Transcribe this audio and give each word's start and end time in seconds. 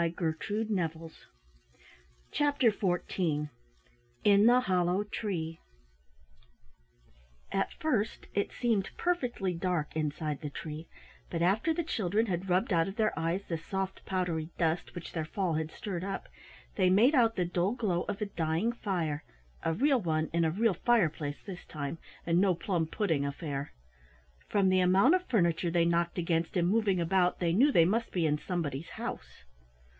CHAPTER 2.31 2.71
XIV 2.71 3.49
IN 4.23 4.45
THE 4.47 4.59
HOLLOW 4.61 5.03
TREE 5.03 5.59
At 7.51 7.71
first 7.75 8.25
it 8.33 8.49
seemed 8.51 8.89
perfectly 8.97 9.53
dark 9.53 9.95
inside 9.95 10.41
the 10.41 10.49
tree, 10.49 10.87
but 11.29 11.43
after 11.43 11.71
the 11.71 11.83
children 11.83 12.25
had 12.25 12.49
rubbed 12.49 12.73
out 12.73 12.87
of 12.87 12.95
their 12.95 13.13
eyes 13.15 13.43
the 13.47 13.59
soft 13.59 14.03
powdery 14.03 14.49
dust 14.57 14.95
which 14.95 15.13
their 15.13 15.23
fall 15.23 15.53
had 15.53 15.69
stirred 15.69 16.03
up, 16.03 16.27
they 16.77 16.89
made 16.89 17.13
out 17.13 17.35
the 17.35 17.45
dull 17.45 17.73
glow 17.73 18.01
of 18.09 18.21
a 18.23 18.25
dying 18.25 18.71
fire, 18.73 19.23
a 19.61 19.71
real 19.71 20.01
one 20.01 20.31
in 20.33 20.43
a 20.43 20.49
real 20.49 20.73
fireplace 20.73 21.43
this 21.45 21.63
time, 21.65 21.99
and 22.25 22.41
no 22.41 22.55
plum 22.55 22.87
pudding 22.87 23.23
affair. 23.23 23.71
From 24.49 24.69
the 24.69 24.79
amount 24.79 25.13
of 25.13 25.27
furniture 25.29 25.69
they 25.69 25.85
knocked 25.85 26.17
against 26.17 26.57
in 26.57 26.65
moving 26.65 26.99
about 26.99 27.37
they 27.39 27.53
knew 27.53 27.71
they 27.71 27.85
must 27.85 28.11
be 28.11 28.25
in 28.25 28.39
somebody's 28.39 28.89
house. 28.97 29.43